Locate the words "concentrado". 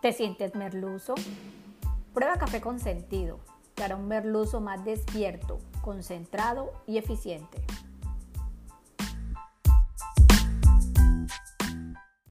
5.82-6.72